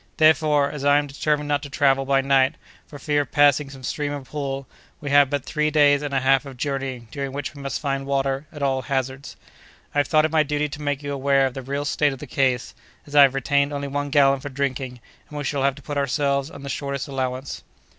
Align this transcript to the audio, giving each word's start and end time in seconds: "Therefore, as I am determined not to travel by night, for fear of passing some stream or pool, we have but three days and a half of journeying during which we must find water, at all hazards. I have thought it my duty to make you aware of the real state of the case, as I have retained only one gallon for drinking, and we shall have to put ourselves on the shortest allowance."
"Therefore, 0.17 0.71
as 0.71 0.83
I 0.83 0.97
am 0.97 1.05
determined 1.05 1.47
not 1.47 1.61
to 1.61 1.69
travel 1.69 2.05
by 2.05 2.21
night, 2.21 2.55
for 2.87 2.97
fear 2.97 3.21
of 3.21 3.31
passing 3.31 3.69
some 3.69 3.83
stream 3.83 4.11
or 4.11 4.21
pool, 4.21 4.65
we 4.99 5.11
have 5.11 5.29
but 5.29 5.45
three 5.45 5.69
days 5.69 6.01
and 6.01 6.11
a 6.11 6.21
half 6.21 6.43
of 6.43 6.57
journeying 6.57 7.07
during 7.11 7.33
which 7.33 7.53
we 7.53 7.61
must 7.61 7.79
find 7.79 8.07
water, 8.07 8.47
at 8.51 8.63
all 8.63 8.81
hazards. 8.81 9.35
I 9.93 9.99
have 9.99 10.07
thought 10.07 10.25
it 10.25 10.31
my 10.31 10.41
duty 10.41 10.67
to 10.69 10.81
make 10.81 11.03
you 11.03 11.13
aware 11.13 11.45
of 11.45 11.53
the 11.53 11.61
real 11.61 11.85
state 11.85 12.13
of 12.13 12.17
the 12.17 12.25
case, 12.25 12.73
as 13.05 13.13
I 13.15 13.21
have 13.21 13.35
retained 13.35 13.71
only 13.71 13.87
one 13.87 14.09
gallon 14.09 14.39
for 14.39 14.49
drinking, 14.49 14.99
and 15.29 15.37
we 15.37 15.43
shall 15.43 15.61
have 15.61 15.75
to 15.75 15.83
put 15.83 15.99
ourselves 15.99 16.49
on 16.49 16.63
the 16.63 16.69
shortest 16.69 17.07
allowance." 17.07 17.61